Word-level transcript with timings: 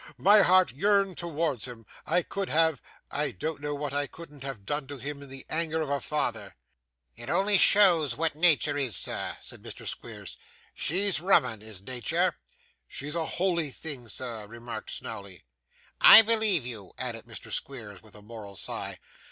My 0.17 0.41
heart 0.41 0.71
yearned 0.73 1.19
towards 1.19 1.65
him. 1.65 1.85
I 2.07 2.23
could 2.23 2.49
have 2.49 2.81
I 3.11 3.29
don't 3.29 3.61
know 3.61 3.75
what 3.75 3.93
I 3.93 4.07
couldn't 4.07 4.41
have 4.41 4.65
done 4.65 4.87
to 4.87 4.97
him 4.97 5.21
in 5.21 5.29
the 5.29 5.45
anger 5.47 5.79
of 5.79 5.91
a 5.91 5.99
father.' 5.99 6.55
'It 7.15 7.29
only 7.29 7.59
shows 7.59 8.17
what 8.17 8.33
Natur 8.35 8.75
is, 8.79 8.95
sir,' 8.95 9.37
said 9.41 9.61
Mr. 9.61 9.87
Squeers. 9.87 10.37
'She's 10.73 11.19
rum 11.21 11.45
'un, 11.45 11.61
is 11.61 11.81
Natur.' 11.83 12.35
'She 12.87 13.09
is 13.09 13.15
a 13.15 13.27
holy 13.27 13.69
thing, 13.69 14.07
sir,' 14.07 14.47
remarked 14.47 14.89
Snawley. 14.89 15.43
'I 16.01 16.23
believe 16.23 16.65
you,' 16.65 16.93
added 16.97 17.25
Mr. 17.25 17.51
Squeers, 17.51 18.01
with 18.01 18.15
a 18.15 18.23
moral 18.23 18.55
sigh. 18.55 18.97